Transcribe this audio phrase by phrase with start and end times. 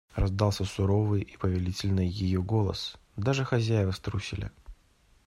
[0.15, 4.49] Раздался суровый и повелительный ее голос; даже хозяева струсили.